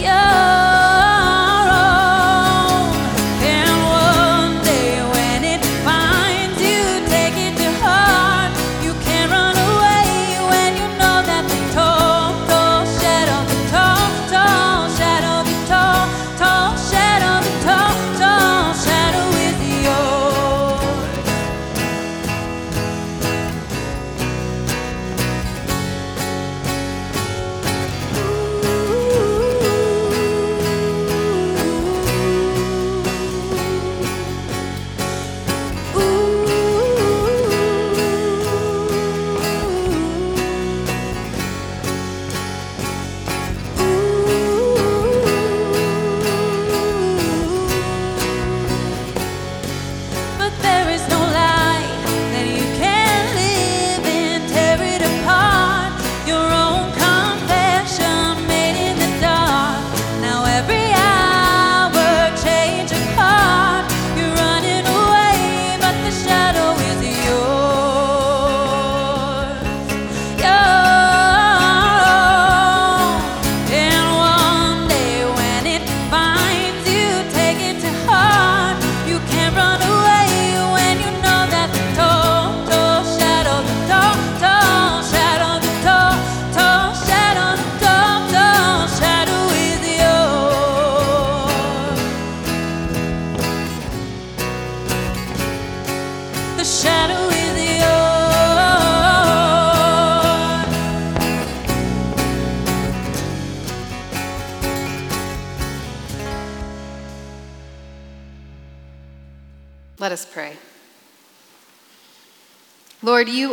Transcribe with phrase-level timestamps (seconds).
[0.00, 0.37] Let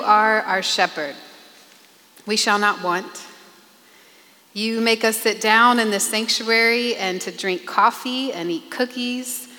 [0.06, 1.16] are our shepherd.
[2.25, 3.25] We shall not want.
[4.54, 9.50] You make us sit down in the sanctuary and to drink coffee and eat cookies,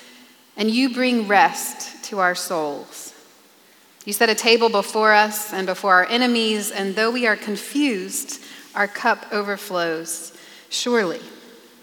[0.56, 3.12] and you bring rest to our souls.
[4.04, 8.40] You set a table before us and before our enemies, and though we are confused,
[8.74, 10.32] our cup overflows.
[10.70, 11.20] Surely,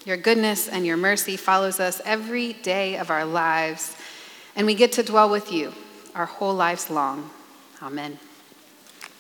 [0.06, 3.96] your goodness and your mercy follows us every day of our lives
[4.56, 5.74] and we get to dwell with you
[6.16, 7.30] our whole lives long.
[7.82, 8.20] Amen.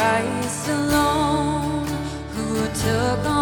[0.00, 1.86] Christ alone
[2.34, 3.39] who took on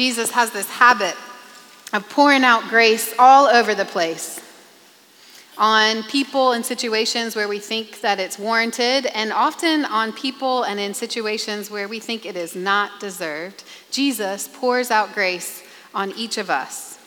[0.00, 1.14] Jesus has this habit
[1.92, 4.40] of pouring out grace all over the place
[5.58, 10.80] on people in situations where we think that it's warranted, and often on people and
[10.80, 13.62] in situations where we think it is not deserved.
[13.90, 15.62] Jesus pours out grace
[15.94, 16.98] on each of us.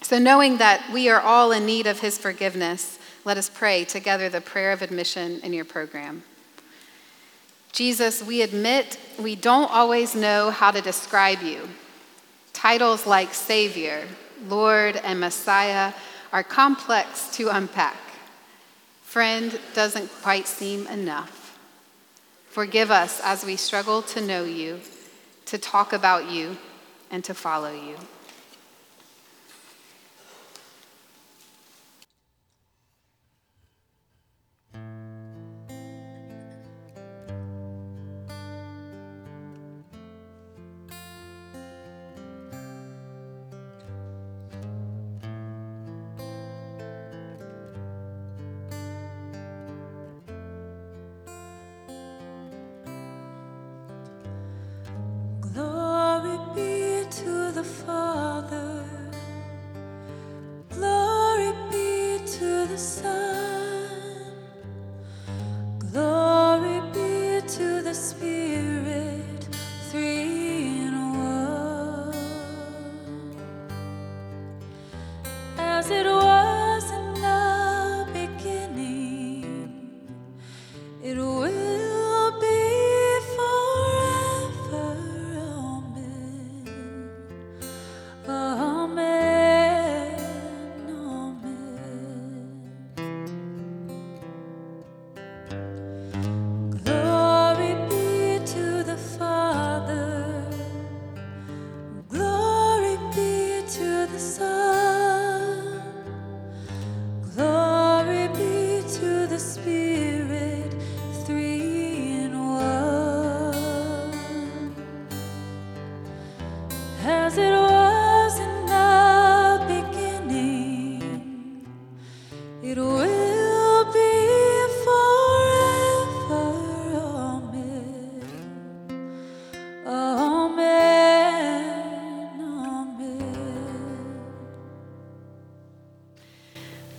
[0.00, 4.30] So, knowing that we are all in need of his forgiveness, let us pray together
[4.30, 6.22] the prayer of admission in your program.
[7.72, 11.68] Jesus, we admit we don't always know how to describe you.
[12.66, 14.08] Titles like Savior,
[14.48, 15.92] Lord, and Messiah
[16.32, 17.96] are complex to unpack.
[19.02, 21.56] Friend doesn't quite seem enough.
[22.48, 24.80] Forgive us as we struggle to know you,
[25.44, 26.56] to talk about you,
[27.12, 27.94] and to follow you.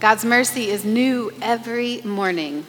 [0.07, 2.65] God's mercy is new every morning.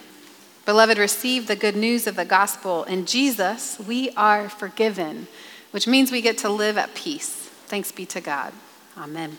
[0.66, 2.82] Beloved, receive the good news of the gospel.
[2.82, 5.28] In Jesus, we are forgiven,
[5.70, 7.30] which means we get to live at peace.
[7.68, 8.52] Thanks be to God.
[8.96, 9.38] Amen.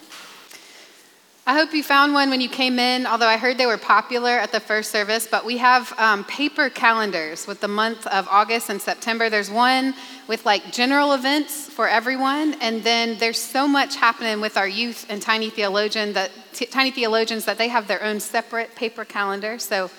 [1.46, 4.29] I hope you found one when you came in, although I heard they were popular
[4.29, 5.27] at the first service.
[5.29, 9.29] But we have um, paper calendars with the month of August and September.
[9.29, 9.94] There's one
[10.25, 15.06] with like general events for everyone, and then there's so much happening with our youth
[15.10, 19.60] and tiny theologian that t- tiny theologians that they have their own separate paper calendar.
[19.60, 19.89] So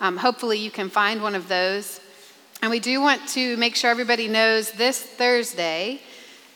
[0.00, 2.00] um, hopefully you can find one of those.
[2.62, 6.00] And we do want to make sure everybody knows this Thursday,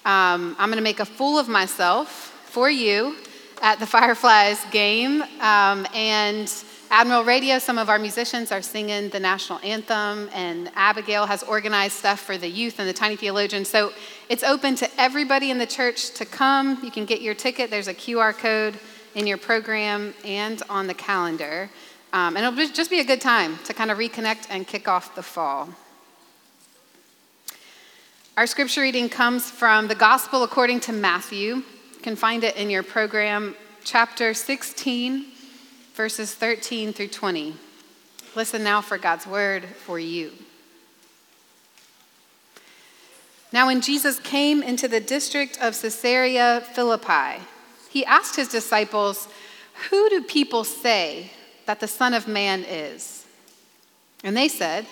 [0.05, 2.09] um, I'm going to make a fool of myself
[2.47, 3.17] for you
[3.63, 5.23] at the Fireflies game.
[5.41, 6.53] Um, and
[6.91, 11.95] Admiral Radio, some of our musicians are singing the national anthem, and Abigail has organized
[11.95, 13.69] stuff for the youth and the tiny theologians.
[13.71, 13.93] So
[14.29, 16.79] it's open to everybody in the church to come.
[16.83, 18.79] You can get your ticket, there's a QR code
[19.15, 21.71] in your program and on the calendar.
[22.13, 25.15] Um, and it'll just be a good time to kind of reconnect and kick off
[25.15, 25.71] the fall.
[28.37, 32.71] Our scripture reading comes from the Gospel according to Matthew, You can find it in
[32.71, 33.55] your program,
[33.85, 35.27] chapter 16,
[35.95, 37.55] verses 13 through 20.
[38.35, 40.33] Listen now for God's word for you.
[43.53, 47.43] Now, when Jesus came into the district of Caesarea Philippi,
[47.93, 49.29] he asked his disciples,
[49.91, 51.31] Who do people say
[51.67, 53.27] that the Son of Man is?
[54.25, 54.87] And they said,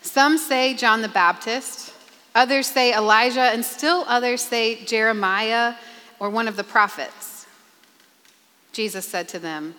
[0.00, 1.92] Some say John the Baptist,
[2.34, 5.74] others say Elijah, and still others say Jeremiah
[6.18, 7.46] or one of the prophets.
[8.72, 9.74] Jesus said to them,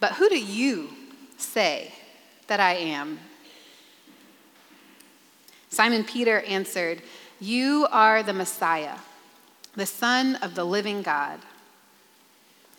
[0.00, 0.90] But who do you
[1.36, 1.94] say
[2.48, 3.20] that I am?
[5.68, 7.02] Simon Peter answered,
[7.38, 8.96] You are the Messiah,
[9.76, 11.38] the Son of the living God.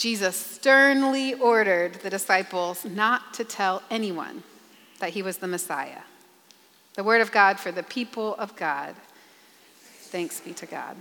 [0.00, 4.42] Jesus sternly ordered the disciples not to tell anyone
[4.98, 6.02] that he was the Messiah.
[6.94, 8.94] The word of God for the people of God.
[10.10, 10.96] Thanks be to God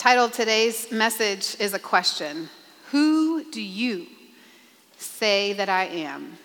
[0.00, 2.48] title of today's message is a question
[2.90, 4.06] Who do you
[4.96, 6.38] say that I am?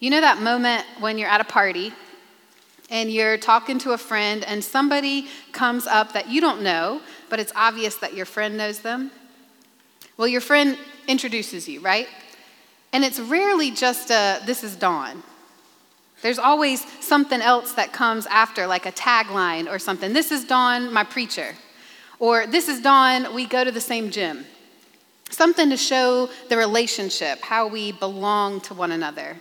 [0.00, 1.92] You know that moment when you're at a party
[2.90, 7.00] and you're talking to a friend and somebody comes up that you don't know,
[7.32, 9.10] but it's obvious that your friend knows them?
[10.18, 10.76] Well, your friend
[11.08, 12.06] introduces you, right?
[12.92, 15.22] And it's rarely just a, this is Dawn.
[16.20, 20.12] There's always something else that comes after, like a tagline or something.
[20.12, 21.54] This is Dawn, my preacher.
[22.18, 24.44] Or this is Dawn, we go to the same gym.
[25.30, 29.38] Something to show the relationship, how we belong to one another.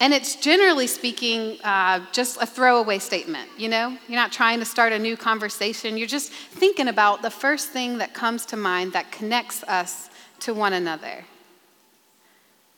[0.00, 3.98] And it's generally speaking uh, just a throwaway statement, you know?
[4.08, 5.98] You're not trying to start a new conversation.
[5.98, 10.08] You're just thinking about the first thing that comes to mind that connects us
[10.40, 11.24] to one another.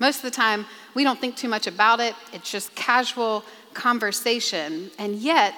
[0.00, 4.90] Most of the time, we don't think too much about it, it's just casual conversation.
[4.98, 5.54] And yet,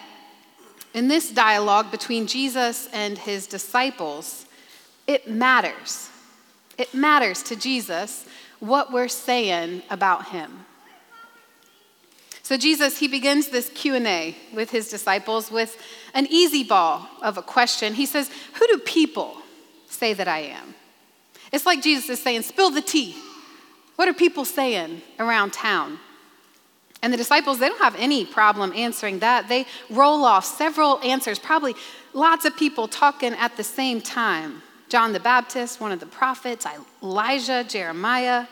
[0.92, 4.44] in this dialogue between Jesus and his disciples,
[5.06, 6.10] it matters.
[6.76, 8.26] It matters to Jesus
[8.60, 10.66] what we're saying about him.
[12.44, 15.82] So Jesus, he begins this Q&A with his disciples with
[16.12, 17.94] an easy ball of a question.
[17.94, 19.42] He says, "Who do people
[19.88, 20.74] say that I am?"
[21.52, 23.16] It's like Jesus is saying, "Spill the tea."
[23.96, 26.00] What are people saying around town?
[27.00, 29.48] And the disciples, they don't have any problem answering that.
[29.48, 31.74] They roll off several answers, probably
[32.12, 34.62] lots of people talking at the same time.
[34.90, 36.66] John the Baptist, one of the prophets,
[37.02, 38.46] Elijah, Jeremiah.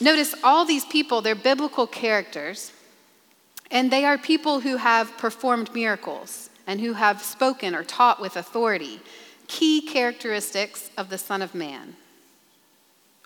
[0.00, 2.72] Notice all these people, they're biblical characters,
[3.70, 8.36] and they are people who have performed miracles and who have spoken or taught with
[8.36, 9.00] authority.
[9.46, 11.96] Key characteristics of the Son of Man.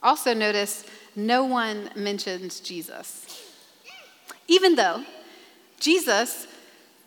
[0.02, 3.42] Also, notice no one mentions Jesus.
[4.48, 5.04] Even though
[5.78, 6.46] Jesus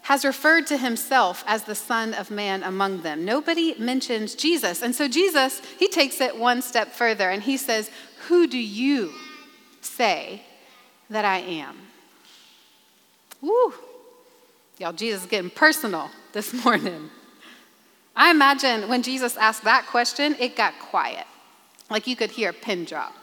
[0.04, 4.82] has referred to himself as the Son of Man among them, nobody mentions Jesus.
[4.82, 7.92] And so, Jesus, he takes it one step further and he says,
[8.28, 9.14] Who do you
[9.81, 10.41] say
[11.10, 11.77] that I am?
[13.41, 13.74] Woo!
[14.79, 17.10] Y'all, Jesus is getting personal this morning.
[18.15, 21.25] I imagine when Jesus asked that question, it got quiet.
[21.89, 23.15] Like you could hear a pin drop.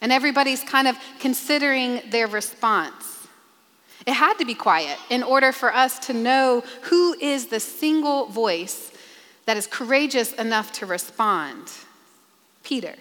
[0.00, 3.28] And everybody's kind of considering their response.
[4.04, 8.26] It had to be quiet in order for us to know who is the single
[8.26, 8.90] voice
[9.44, 11.70] that is courageous enough to respond
[12.64, 12.94] Peter.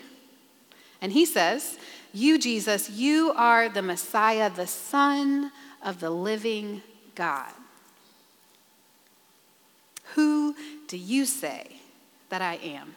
[1.01, 1.77] And he says,
[2.13, 5.51] You, Jesus, you are the Messiah, the Son
[5.81, 6.81] of the living
[7.15, 7.51] God.
[10.15, 10.55] Who
[10.87, 11.77] do you say
[12.29, 12.95] that I am?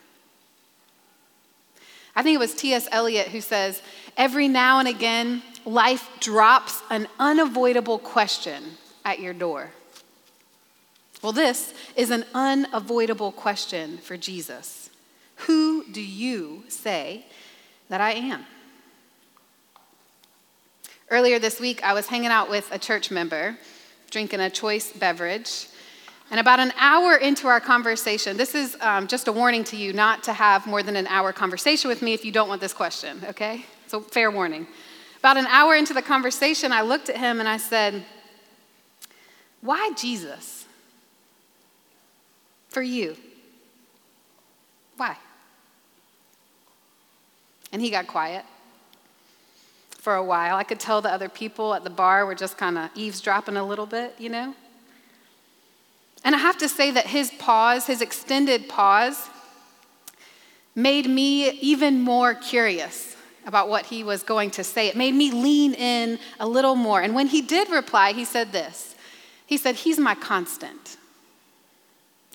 [2.16, 2.88] I think it was T.S.
[2.90, 3.82] Eliot who says,
[4.16, 8.62] Every now and again, life drops an unavoidable question
[9.04, 9.70] at your door.
[11.22, 14.90] Well, this is an unavoidable question for Jesus.
[15.36, 17.26] Who do you say
[17.88, 18.44] that I am?
[21.10, 23.56] Earlier this week, I was hanging out with a church member,
[24.10, 25.68] drinking a choice beverage.
[26.30, 29.92] And about an hour into our conversation, this is um, just a warning to you
[29.92, 32.72] not to have more than an hour conversation with me if you don't want this
[32.72, 33.66] question, okay?
[33.86, 34.66] So, fair warning.
[35.18, 38.04] About an hour into the conversation, I looked at him and I said,
[39.60, 40.64] Why Jesus?
[42.74, 43.16] for you.
[44.96, 45.16] Why?
[47.72, 48.44] And he got quiet
[50.04, 50.56] for a while.
[50.56, 53.64] I could tell the other people at the bar were just kind of eavesdropping a
[53.64, 54.54] little bit, you know?
[56.22, 59.30] And I have to say that his pause, his extended pause,
[60.74, 64.88] made me even more curious about what he was going to say.
[64.88, 67.00] It made me lean in a little more.
[67.00, 68.94] And when he did reply, he said this
[69.46, 70.98] He said, He's my constant.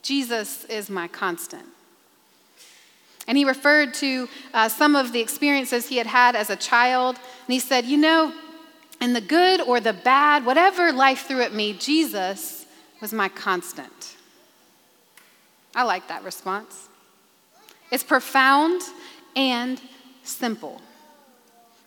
[0.01, 1.67] Jesus is my constant.
[3.29, 7.15] And he referred to uh, some of the experiences he had had as a child.
[7.15, 8.33] And he said, You know,
[8.99, 12.65] in the good or the bad, whatever life threw at me, Jesus
[12.99, 14.15] was my constant.
[15.75, 16.89] I like that response.
[17.91, 18.81] It's profound
[19.35, 19.79] and
[20.23, 20.81] simple.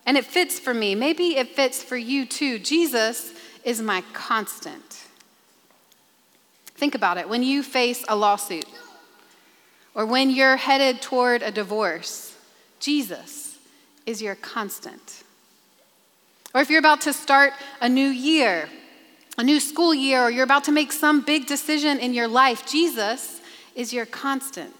[0.07, 0.95] And it fits for me.
[0.95, 2.61] Maybe it fits for you too.
[2.61, 3.33] Jesus
[3.65, 5.07] is my constant.
[6.77, 7.29] Think about it.
[7.29, 8.65] When you face a lawsuit,
[9.95, 12.37] or when you're headed toward a divorce,
[12.81, 13.59] Jesus
[14.07, 15.23] is your constant.
[16.55, 18.69] Or if you're about to start a new year,
[19.39, 22.67] a new school year, or you're about to make some big decision in your life,
[22.67, 23.41] Jesus
[23.75, 24.75] is your constant.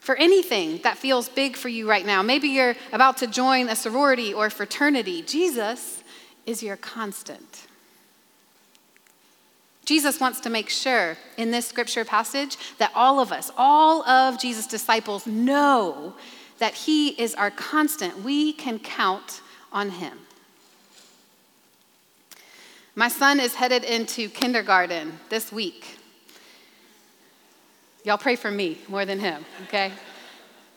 [0.00, 3.76] For anything that feels big for you right now, maybe you're about to join a
[3.76, 6.02] sorority or fraternity, Jesus
[6.46, 7.66] is your constant.
[9.84, 14.38] Jesus wants to make sure in this scripture passage that all of us, all of
[14.38, 16.14] Jesus' disciples, know
[16.58, 18.22] that He is our constant.
[18.22, 19.40] We can count
[19.72, 20.18] on Him.
[22.94, 25.98] My son is headed into kindergarten this week.
[28.04, 29.92] Y'all pray for me more than him, okay?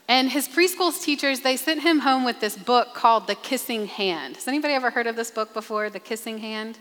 [0.08, 4.36] And his preschool teachers, they sent him home with this book called The Kissing Hand.
[4.36, 6.78] Has anybody ever heard of this book before, The Kissing Hand?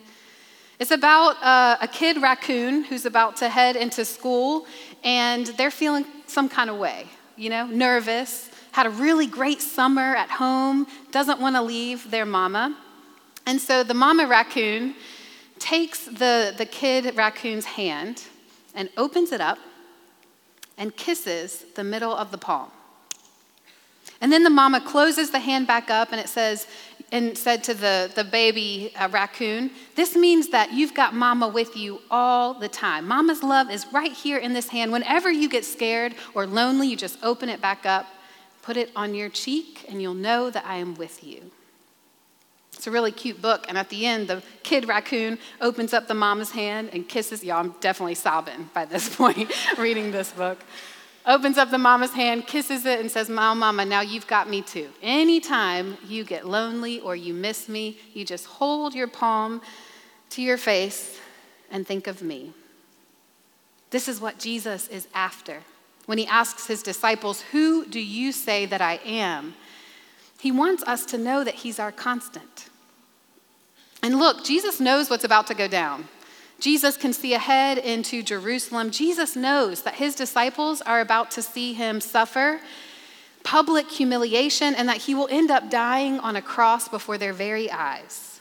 [0.83, 4.67] It's about uh, a kid raccoon who's about to head into school,
[5.05, 10.17] and they're feeling some kind of way, you know, nervous, had a really great summer
[10.17, 12.77] at home, doesn't want to leave their mama.
[13.47, 14.97] And so the mama raccoon
[15.61, 18.25] takes the, the kid raccoon's hand
[18.75, 19.61] and opens it up
[20.77, 22.73] and kisses the middle of the palm.
[24.23, 26.67] And then the mama closes the hand back up and it says,
[27.13, 31.77] and said to the, the baby uh, raccoon, This means that you've got mama with
[31.77, 33.07] you all the time.
[33.07, 34.91] Mama's love is right here in this hand.
[34.91, 38.07] Whenever you get scared or lonely, you just open it back up,
[38.63, 41.51] put it on your cheek, and you'll know that I am with you.
[42.73, 43.67] It's a really cute book.
[43.69, 47.45] And at the end, the kid raccoon opens up the mama's hand and kisses.
[47.45, 50.59] Y'all, I'm definitely sobbing by this point reading this book
[51.27, 54.63] opens up the mama's hand, kisses it, and says, Mom, Mama, now you've got me
[54.63, 54.89] too.
[55.03, 59.61] Anytime you get lonely or you miss me, you just hold your palm
[60.31, 61.21] to your face
[61.71, 62.53] and think of me.
[63.91, 65.61] This is what Jesus is after.
[66.07, 69.55] When he asks his disciples, Who do you say that I am?
[70.41, 72.69] He wants us to know that he's our constant.
[74.03, 76.09] And look, Jesus knows what's about to go down.
[76.63, 78.93] Jesus can see ahead into Jerusalem.
[78.93, 82.61] Jesus knows that his disciples are about to see him suffer
[83.43, 87.69] public humiliation and that he will end up dying on a cross before their very
[87.69, 88.41] eyes.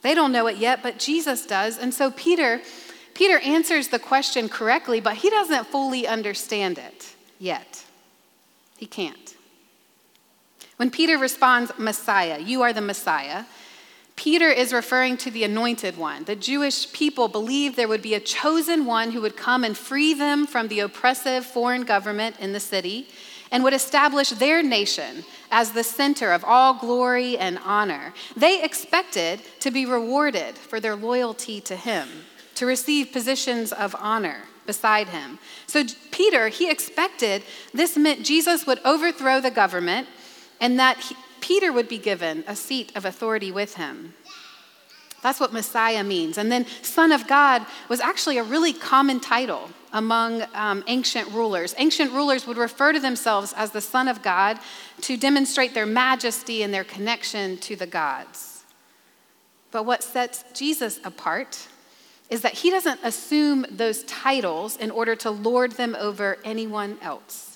[0.00, 1.76] They don't know it yet, but Jesus does.
[1.76, 2.62] And so Peter
[3.12, 7.84] Peter answers the question correctly, but he doesn't fully understand it yet.
[8.78, 9.34] He can't.
[10.76, 13.44] When Peter responds, Messiah, you are the Messiah,
[14.18, 16.24] Peter is referring to the anointed one.
[16.24, 20.12] The Jewish people believed there would be a chosen one who would come and free
[20.12, 23.06] them from the oppressive foreign government in the city.
[23.50, 28.12] and would establish their nation as the center of all glory and honor.
[28.36, 32.08] They expected to be rewarded for their loyalty to him,
[32.56, 35.38] to receive positions of honor beside him.
[35.66, 40.08] So, Peter, he expected this meant Jesus would overthrow the government
[40.60, 40.98] and that
[41.40, 44.14] Peter would be given a seat of authority with him.
[45.22, 46.38] That's what Messiah means.
[46.38, 51.74] And then Son of God was actually a really common title among um, ancient rulers.
[51.78, 54.58] Ancient rulers would refer to themselves as the Son of God
[55.02, 58.64] to demonstrate their majesty and their connection to the gods.
[59.70, 61.66] But what sets Jesus apart
[62.30, 67.47] is that he doesn't assume those titles in order to lord them over anyone else.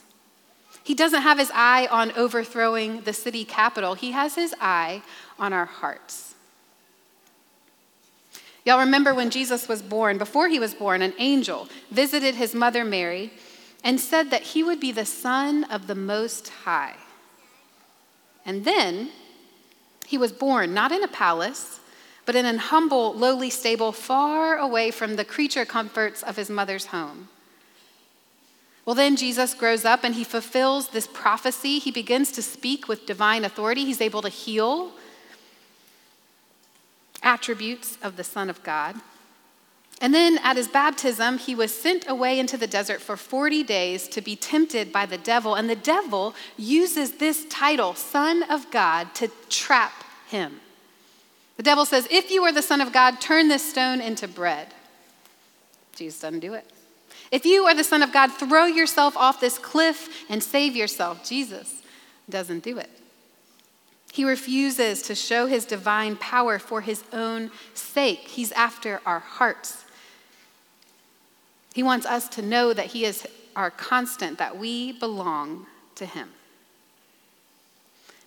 [0.84, 5.02] He doesn't have his eye on overthrowing the city capital, he has his eye
[5.38, 6.34] on our hearts.
[8.64, 12.84] Y'all remember when Jesus was born, before he was born, an angel visited his mother
[12.84, 13.32] Mary
[13.82, 16.94] and said that he would be the Son of the Most High.
[18.46, 19.10] And then
[20.06, 21.80] he was born not in a palace,
[22.24, 26.86] but in an humble, lowly stable far away from the creature comforts of his mother's
[26.86, 27.28] home.
[28.84, 31.78] Well, then Jesus grows up and he fulfills this prophecy.
[31.78, 33.84] He begins to speak with divine authority.
[33.84, 34.92] He's able to heal
[37.22, 38.96] attributes of the Son of God.
[40.00, 44.08] And then at his baptism, he was sent away into the desert for 40 days
[44.08, 45.54] to be tempted by the devil.
[45.54, 49.92] And the devil uses this title, Son of God, to trap
[50.26, 50.60] him.
[51.56, 54.74] The devil says, If you are the Son of God, turn this stone into bread.
[55.94, 56.68] Jesus doesn't do it.
[57.32, 61.26] If you are the Son of God, throw yourself off this cliff and save yourself.
[61.26, 61.82] Jesus
[62.28, 62.90] doesn't do it.
[64.12, 68.18] He refuses to show his divine power for his own sake.
[68.18, 69.86] He's after our hearts.
[71.74, 76.28] He wants us to know that he is our constant, that we belong to him.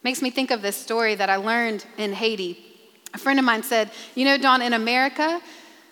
[0.01, 2.57] Makes me think of this story that I learned in Haiti.
[3.13, 5.39] A friend of mine said, You know, Dawn, in America,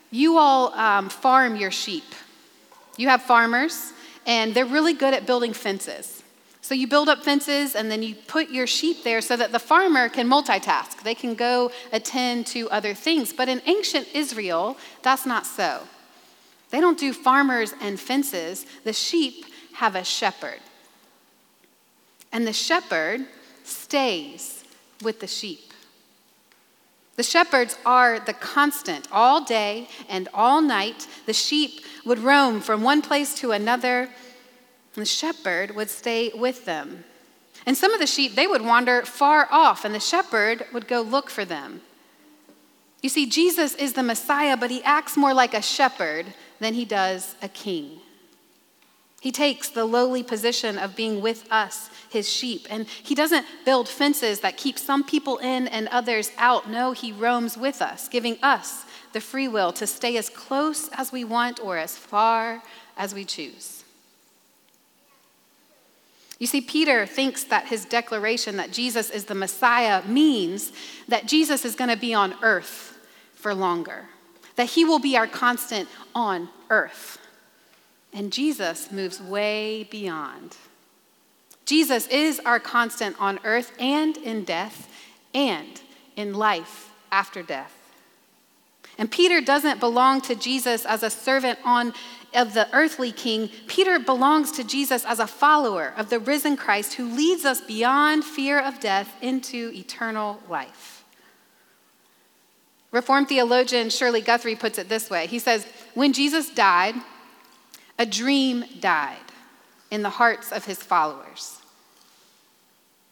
[0.09, 2.03] you all um, farm your sheep.
[2.97, 3.93] You have farmers,
[4.25, 6.23] and they're really good at building fences.
[6.63, 9.59] So you build up fences and then you put your sheep there so that the
[9.59, 11.03] farmer can multitask.
[11.03, 13.33] They can go attend to other things.
[13.33, 15.81] But in ancient Israel, that's not so.
[16.69, 18.65] They don't do farmers and fences.
[18.85, 20.61] The sheep have a shepherd.
[22.31, 23.25] And the shepherd
[23.65, 24.63] stays
[25.01, 25.72] with the sheep.
[27.15, 31.07] The shepherds are the constant all day and all night.
[31.25, 34.09] The sheep would roam from one place to another
[34.95, 37.03] the shepherd would stay with them.
[37.65, 41.01] And some of the sheep, they would wander far off, and the shepherd would go
[41.01, 41.81] look for them.
[43.01, 46.85] You see, Jesus is the Messiah, but he acts more like a shepherd than he
[46.85, 47.99] does a king.
[49.23, 53.87] He takes the lowly position of being with us, his sheep, and he doesn't build
[53.87, 56.69] fences that keep some people in and others out.
[56.69, 58.83] No, he roams with us, giving us
[59.13, 62.63] the free will to stay as close as we want or as far
[62.97, 63.85] as we choose.
[66.37, 70.73] You see, Peter thinks that his declaration that Jesus is the Messiah means
[71.07, 72.99] that Jesus is going to be on earth
[73.35, 74.03] for longer,
[74.57, 77.19] that he will be our constant on earth.
[78.13, 80.57] And Jesus moves way beyond.
[81.65, 84.89] Jesus is our constant on earth and in death
[85.33, 85.81] and
[86.15, 87.73] in life after death.
[88.97, 91.93] And Peter doesn't belong to Jesus as a servant on
[92.33, 96.95] of the earthly king, Peter belongs to Jesus as a follower of the risen Christ
[96.95, 101.03] who leads us beyond fear of death into eternal life.
[102.91, 106.95] Reformed theologian Shirley Guthrie puts it this way He says, When Jesus died,
[107.97, 109.17] a dream died
[109.91, 111.59] in the hearts of his followers.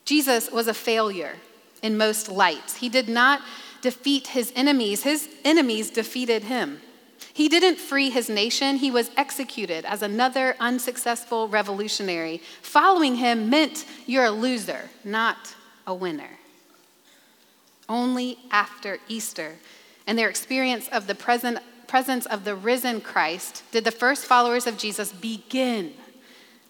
[0.06, 1.36] Jesus was a failure
[1.82, 2.76] in most lights.
[2.76, 3.42] He did not
[3.82, 6.82] defeat his enemies, his enemies defeated him.
[7.34, 12.42] He didn't free his nation, he was executed as another unsuccessful revolutionary.
[12.62, 15.56] Following him meant you're a loser, not
[15.88, 16.38] a winner.
[17.88, 19.56] Only after Easter
[20.06, 21.60] and their experience of the present,
[21.92, 25.92] presence of the risen Christ did the first followers of Jesus begin,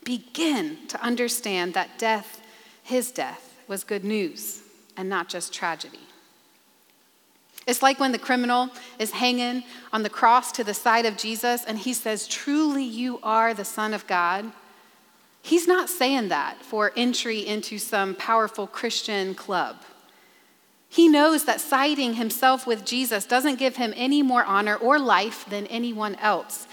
[0.04, 2.42] begin to understand that death,
[2.82, 4.64] his death, was good news
[4.98, 6.00] and not just tragedy.
[7.68, 11.66] It's like when the criminal is hanging on the cross to the side of Jesus
[11.66, 14.52] and he says, Truly, you are the Son of God.
[15.44, 19.76] He's not saying that for entry into some powerful Christian club.
[20.92, 25.46] He knows that siding himself with Jesus doesn't give him any more honor or life
[25.50, 26.68] than anyone else.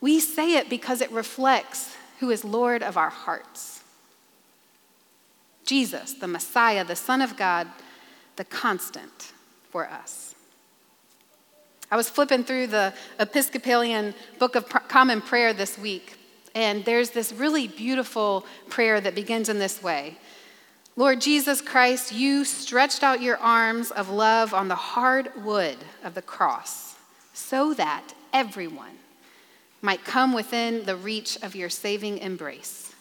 [0.00, 3.82] We say it because it reflects who is Lord of our hearts.
[5.66, 7.68] Jesus, the Messiah, the Son of God,
[8.36, 9.32] the constant
[9.68, 10.34] for us.
[11.90, 16.16] I was flipping through the Episcopalian Book of Common Prayer this week,
[16.54, 20.16] and there's this really beautiful prayer that begins in this way
[20.94, 26.12] Lord Jesus Christ, you stretched out your arms of love on the hard wood of
[26.12, 26.96] the cross
[27.32, 28.98] so that everyone
[29.80, 32.94] might come within the reach of your saving embrace.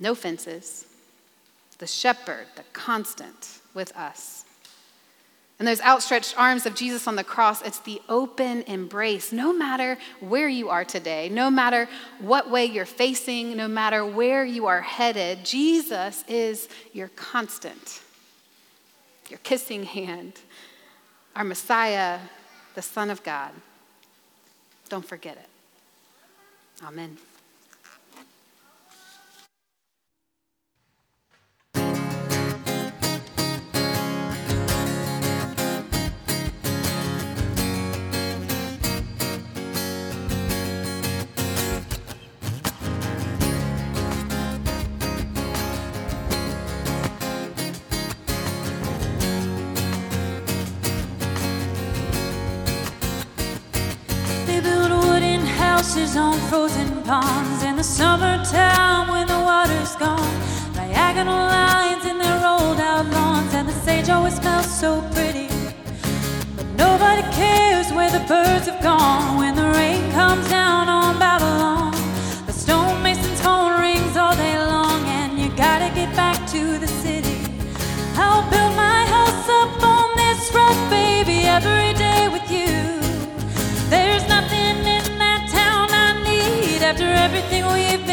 [0.00, 0.86] No fences,
[1.76, 4.45] the shepherd, the constant with us.
[5.58, 9.32] And those outstretched arms of Jesus on the cross, it's the open embrace.
[9.32, 11.88] No matter where you are today, no matter
[12.20, 18.02] what way you're facing, no matter where you are headed, Jesus is your constant,
[19.30, 20.34] your kissing hand,
[21.34, 22.18] our Messiah,
[22.74, 23.52] the Son of God.
[24.90, 26.84] Don't forget it.
[26.84, 27.16] Amen.
[56.16, 60.40] On frozen ponds in the summertime when the water's gone.
[60.72, 65.48] Diagonal lines in their rolled out lawns, and the sage always smells so pretty.
[66.56, 71.92] But nobody cares where the birds have gone when the rain comes down on Babylon.
[72.46, 77.38] The stonemason's horn rings all day long, and you gotta get back to the city.
[78.16, 81.95] I'll build my house up on this rock, baby, every
[87.26, 88.05] everything we've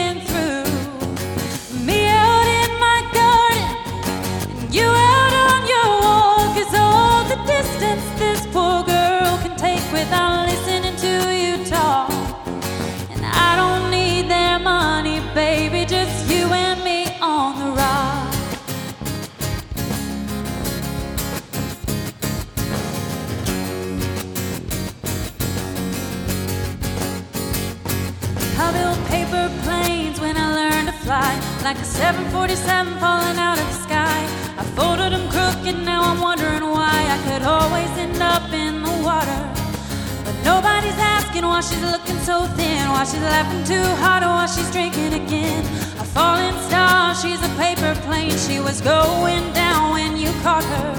[32.03, 34.19] 747 falling out of the sky.
[34.59, 38.91] I folded them crooked, now I'm wondering why I could always end up in the
[39.07, 39.41] water.
[40.25, 44.47] But nobody's asking why she's looking so thin, why she's laughing too hard, or why
[44.47, 45.63] she's drinking again.
[46.03, 48.35] A falling star, she's a paper plane.
[48.35, 50.91] She was going down when you caught her.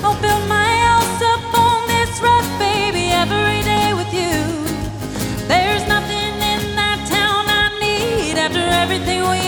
[0.00, 4.36] I'll build my house up on this rock, baby, every day with you.
[5.44, 9.47] There's nothing in that town I need after everything we've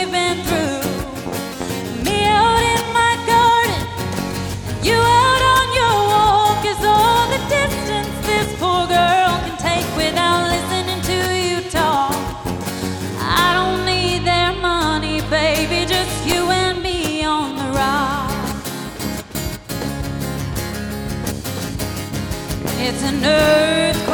[23.02, 24.12] It's an earthquake,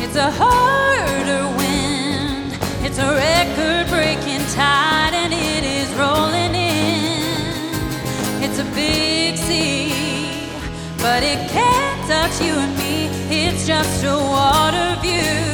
[0.00, 8.42] it's a harder wind, it's a record breaking tide, and it is rolling in.
[8.42, 9.92] It's a big sea,
[10.96, 15.47] but it can't touch you and me, it's just a water view.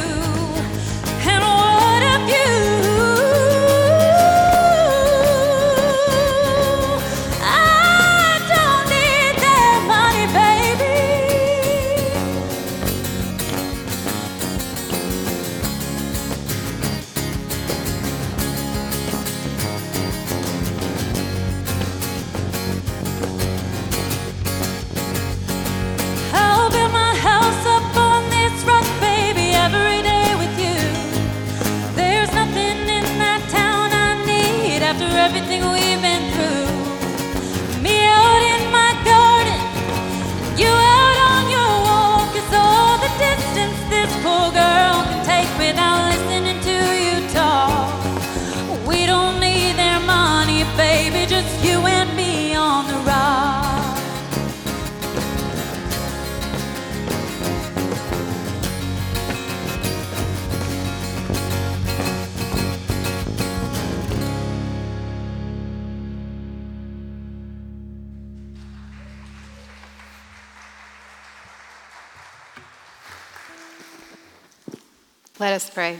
[75.45, 75.99] Let us pray.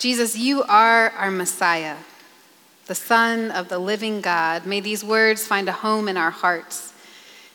[0.00, 1.98] Jesus, you are our Messiah,
[2.86, 4.66] the Son of the living God.
[4.66, 6.92] May these words find a home in our hearts.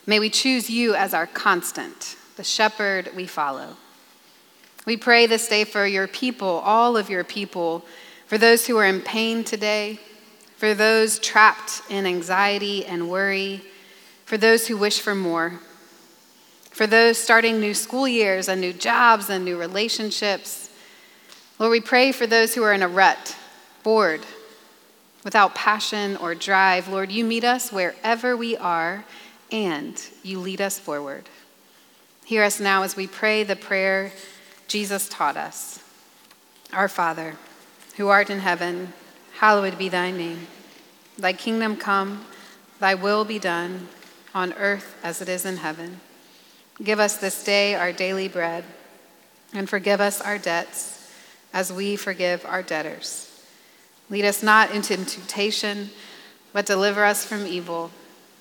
[0.05, 3.75] May we choose you as our constant, the shepherd we follow.
[4.85, 7.83] We pray this day for your people, all of your people,
[8.25, 9.99] for those who are in pain today,
[10.55, 13.63] for those trapped in anxiety and worry,
[14.23, 15.59] for those who wish for more,
[16.75, 20.69] for those starting new school years and new jobs and new relationships.
[21.57, 23.33] Lord, we pray for those who are in a rut,
[23.81, 24.25] bored,
[25.23, 26.89] without passion or drive.
[26.89, 29.05] Lord, you meet us wherever we are
[29.53, 31.29] and you lead us forward.
[32.25, 34.11] Hear us now as we pray the prayer
[34.67, 35.79] Jesus taught us
[36.73, 37.37] Our Father,
[37.95, 38.91] who art in heaven,
[39.37, 40.47] hallowed be thy name.
[41.17, 42.25] Thy kingdom come,
[42.81, 43.87] thy will be done,
[44.33, 46.01] on earth as it is in heaven.
[46.83, 48.63] Give us this day our daily bread,
[49.53, 51.11] and forgive us our debts
[51.53, 53.25] as we forgive our debtors
[54.09, 55.89] Lead us not into temptation,
[56.53, 57.89] but deliver us from evil.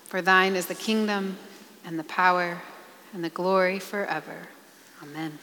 [0.07, 1.39] For thine is the kingdom
[1.85, 2.61] and the power
[3.13, 4.49] and the glory forever.
[5.03, 5.39] Amen.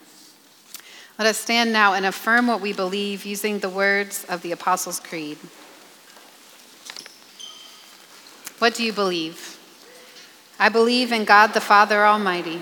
[1.17, 4.99] Let us stand now and affirm what we believe using the words of the Apostles'
[4.99, 5.37] Creed.
[8.59, 9.57] What do you believe?
[10.59, 12.61] I believe in God the Father Almighty,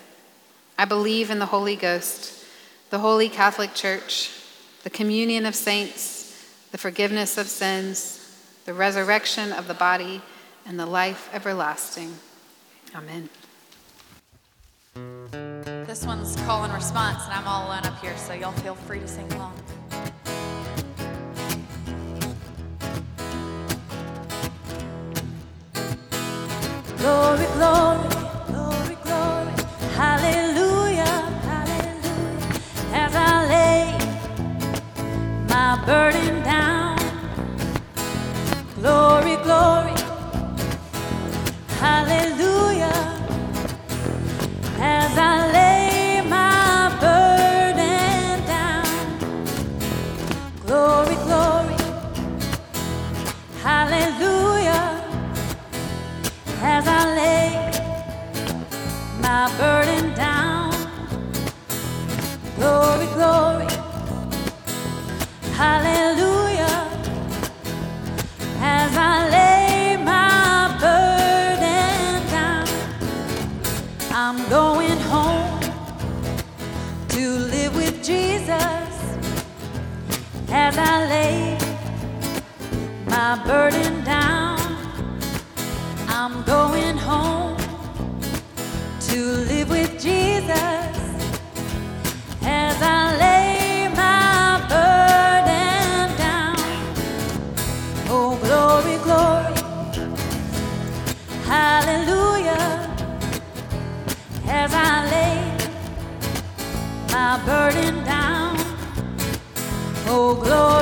[0.81, 2.43] I believe in the Holy Ghost,
[2.89, 4.31] the holy Catholic Church,
[4.81, 6.17] the communion of saints
[6.71, 8.17] the forgiveness of sins,
[8.65, 10.23] the resurrection of the body,
[10.65, 12.17] and the life everlasting.
[12.95, 13.29] Amen.
[15.85, 19.01] This one's call and response, and I'm all alone up here, so y'all feel free
[19.01, 19.53] to sing along.
[26.97, 28.10] Glory, glory,
[59.31, 60.71] my burden down,
[62.57, 63.71] glory, glory,
[65.61, 66.79] hallelujah.
[68.59, 72.67] As I lay my burden down,
[74.11, 75.61] I'm going home
[77.15, 78.93] to live with Jesus.
[80.49, 81.57] As I lay
[83.05, 84.00] my burden.
[89.11, 89.21] To
[89.51, 90.95] live with Jesus
[92.43, 96.55] as I lay my burden down.
[98.07, 99.59] Oh, glory, glory,
[101.43, 102.67] hallelujah,
[104.47, 105.39] as I lay
[107.11, 108.55] my burden down.
[110.07, 110.80] Oh, glory,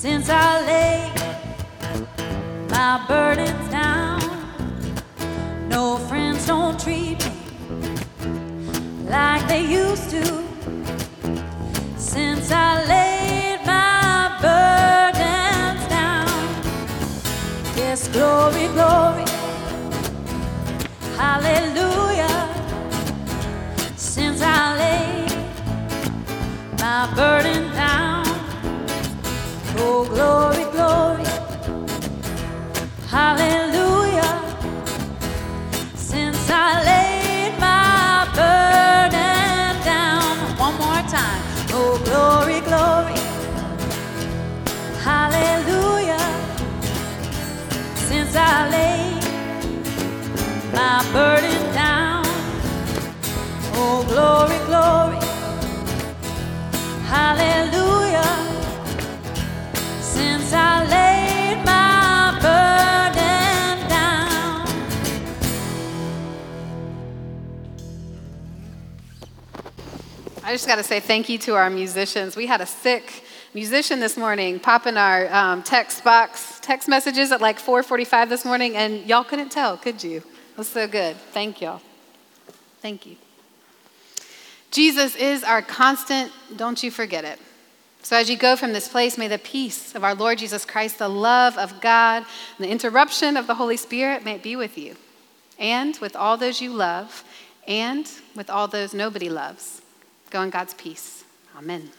[0.00, 1.12] Since I laid
[2.70, 4.20] my burdens down,
[5.68, 7.32] no friends don't treat me
[9.10, 10.22] like they used to
[11.96, 16.28] since I laid my burdens down.
[17.76, 19.26] Yes, glory, glory,
[21.16, 22.38] hallelujah.
[23.96, 25.32] Since I laid
[26.78, 27.67] my burden down,
[29.90, 31.24] oh, glory, glory,
[33.08, 34.34] hallelujah.
[35.96, 41.42] Since I laid my burden down, one more time.
[41.72, 43.18] Oh, glory, glory.
[45.08, 46.26] Hallelujah.
[48.08, 49.22] Since I laid
[50.74, 52.24] my burden down.
[53.74, 55.20] Oh, glory, glory.
[57.06, 57.87] Hallelujah.
[70.48, 72.34] I just got to say thank you to our musicians.
[72.34, 73.22] We had a sick
[73.52, 78.46] musician this morning pop in our um, text box, text messages at like 4:45 this
[78.46, 80.16] morning, and y'all couldn't tell, could you?
[80.16, 81.16] It was so good.
[81.16, 81.82] Thank y'all.
[82.80, 83.16] Thank you.
[84.70, 86.32] Jesus is our constant.
[86.56, 87.38] Don't you forget it.
[88.02, 90.98] So, as you go from this place, may the peace of our Lord Jesus Christ,
[90.98, 92.24] the love of God,
[92.56, 94.96] and the interruption of the Holy Spirit may be with you
[95.58, 97.22] and with all those you love
[97.66, 99.77] and with all those nobody loves.
[100.30, 101.24] Go in God's peace.
[101.56, 101.90] Amen.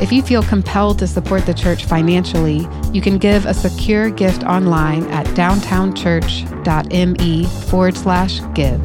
[0.00, 4.44] If you feel compelled to support the church financially, you can give a secure gift
[4.44, 8.80] online at downtownchurch.me forward slash give.